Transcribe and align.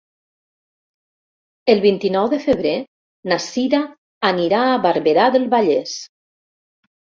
El 1.73 1.81
vint-i-nou 1.83 2.31
de 2.33 2.41
febrer 2.47 2.73
na 3.33 3.39
Cira 3.49 3.85
anirà 4.33 4.65
a 4.73 4.83
Barberà 4.89 5.31
del 5.39 5.49
Vallès. 5.57 5.97